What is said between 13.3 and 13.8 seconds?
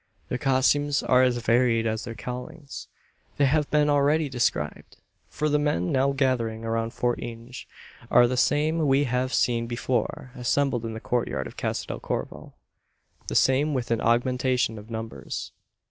same